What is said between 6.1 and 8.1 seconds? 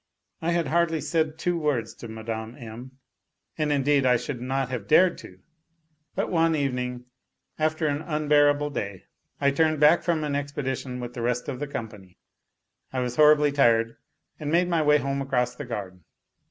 But one evening after an